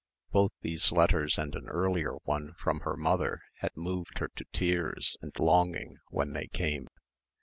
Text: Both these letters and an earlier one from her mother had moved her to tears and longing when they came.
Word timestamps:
Both 0.31 0.53
these 0.61 0.91
letters 0.91 1.37
and 1.37 1.53
an 1.55 1.67
earlier 1.67 2.15
one 2.23 2.55
from 2.57 2.79
her 2.79 2.97
mother 2.97 3.41
had 3.57 3.77
moved 3.77 4.17
her 4.17 4.29
to 4.29 4.45
tears 4.51 5.15
and 5.21 5.31
longing 5.37 5.99
when 6.09 6.33
they 6.33 6.47
came. 6.47 6.87